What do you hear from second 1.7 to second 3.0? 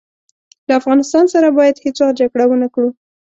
هیڅ وخت جګړه ونه کړو.